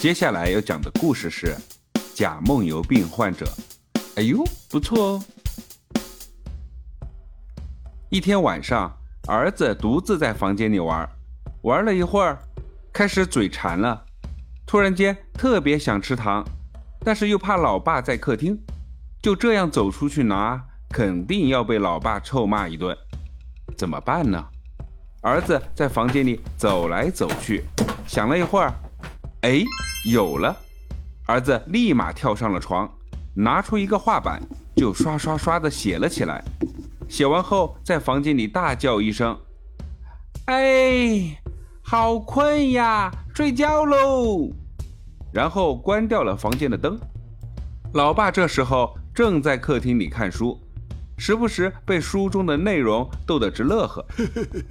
[0.00, 1.56] 接下来要讲的故事是
[2.14, 3.44] 假梦游病患者。
[4.14, 5.22] 哎呦，不错哦！
[8.08, 11.08] 一天晚上，儿子独自在房间里玩，
[11.62, 12.38] 玩了一会儿，
[12.92, 14.00] 开始嘴馋了，
[14.64, 16.44] 突然间特别想吃糖，
[17.00, 18.56] 但是又怕老爸在客厅，
[19.20, 22.96] 就这样走出去拿，肯定要被老爸臭骂一顿，
[23.76, 24.46] 怎么办呢？
[25.22, 27.64] 儿子在房间里走来走去，
[28.06, 28.72] 想了一会儿。
[29.42, 29.62] 哎，
[30.04, 30.56] 有了！
[31.26, 32.90] 儿子立马跳上了床，
[33.34, 34.40] 拿出一个画板，
[34.76, 36.42] 就刷刷刷的写了起来。
[37.08, 39.38] 写完后，在房间里大叫一声
[40.46, 41.38] ：“哎，
[41.82, 44.50] 好困呀，睡觉喽！”
[45.32, 46.98] 然后关掉了房间的灯。
[47.94, 50.58] 老爸这时候正在客厅里看书，
[51.18, 54.04] 时不时被书中的内容逗得直乐呵。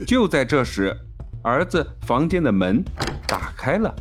[0.07, 0.95] 就在这时，
[1.43, 2.83] 儿子房间的门
[3.27, 3.93] 打开了。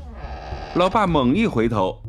[0.76, 2.02] 老爸猛一回头，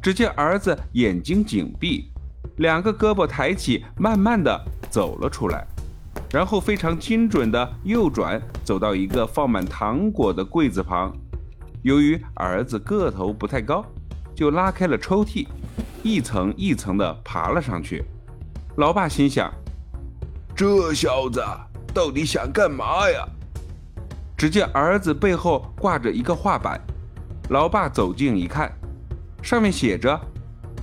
[0.00, 2.10] 只见儿子眼睛紧闭，
[2.56, 5.66] 两个胳膊抬起，慢慢的走了出来，
[6.30, 11.14] 然后非常精准的右转，走到一个放满糖果的柜子旁。
[11.82, 13.84] 由于儿子个头不太高，
[14.34, 15.46] 就拉开了抽屉，
[16.02, 18.02] 一层一层的爬了上去。
[18.76, 19.52] 老爸心想：
[20.56, 21.44] 这小子
[21.92, 23.28] 到底想干嘛呀？
[24.34, 26.80] 只见儿子背后挂着一个画板。
[27.50, 28.72] 老爸走近一看，
[29.42, 30.18] 上面写着：“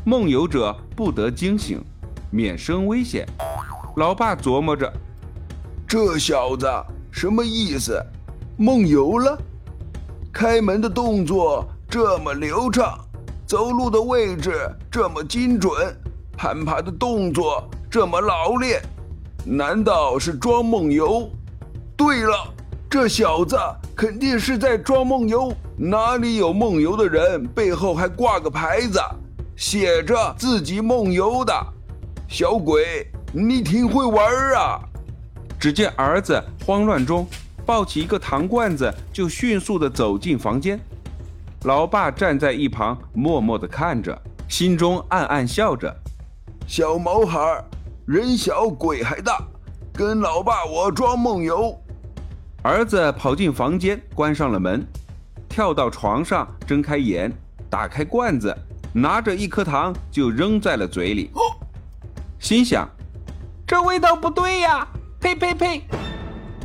[0.05, 1.83] 梦游者不得惊醒，
[2.29, 3.27] 免生危险。”
[3.97, 4.91] 老爸琢磨着
[5.87, 6.67] ：“这小子
[7.11, 7.99] 什么意思？
[8.57, 9.35] 梦游了？
[10.31, 12.95] 开门的动作这么流畅，
[13.47, 14.53] 走路的位置
[14.91, 15.73] 这么精准，
[16.37, 18.79] 攀爬的动作这么老练，
[19.43, 21.27] 难道是装梦游？
[21.97, 22.53] 对了，
[22.92, 23.58] 这小子
[23.95, 27.47] 肯定是在装梦游。”哪里有梦游的人？
[27.47, 29.00] 背后还挂个牌子，
[29.56, 31.53] 写着自己梦游的。
[32.28, 34.81] 小鬼，你挺会玩啊！
[35.57, 37.25] 只见儿子慌乱中
[37.66, 40.78] 抱起一个糖罐子，就迅速的走进房间。
[41.63, 45.96] 老爸站在一旁默默的看着，心中暗暗笑着：
[46.68, 47.63] 小毛孩，
[48.06, 49.41] 人小鬼还大，
[49.94, 51.74] 跟老爸我装梦游。
[52.63, 54.85] 儿子跑进房间，关上了门。
[55.49, 57.31] 跳到床上，睁开眼，
[57.69, 58.55] 打开罐子，
[58.94, 61.31] 拿着一颗糖就扔在了嘴里，
[62.39, 62.88] 心想：
[63.66, 64.88] 这味道不对呀！
[65.19, 65.81] 呸呸呸！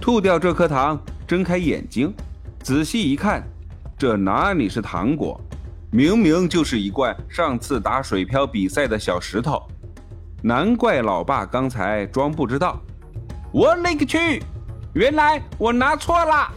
[0.01, 2.15] 吐掉这颗糖，睁开眼睛，
[2.63, 3.43] 仔细一看，
[3.99, 5.41] 这哪里是糖果，
[5.91, 9.63] 明明就是一罐上次打水漂比赛的小石头。
[10.43, 12.79] 难怪老爸刚才装不知道。
[13.51, 14.43] 我勒个去！
[14.97, 16.51] 原来我拿错了。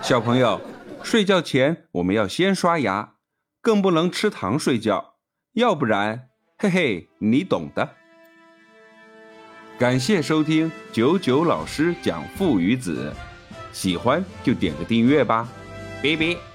[0.00, 0.58] 小朋友，
[1.02, 3.12] 睡觉前我们要先刷牙，
[3.60, 5.16] 更不能吃糖睡觉，
[5.52, 7.86] 要不然，嘿嘿，你懂的。
[9.78, 13.12] 感谢收听九九老师讲父与子，
[13.70, 15.46] 喜欢就点个订阅吧，
[16.02, 16.47] 拜拜。